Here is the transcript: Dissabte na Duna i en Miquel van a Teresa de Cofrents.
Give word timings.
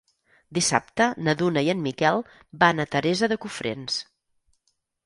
Dissabte 0.57 1.09
na 1.27 1.35
Duna 1.43 1.63
i 1.67 1.69
en 1.75 1.85
Miquel 1.89 2.25
van 2.65 2.83
a 2.83 2.89
Teresa 2.97 3.31
de 3.35 3.39
Cofrents. 3.47 4.05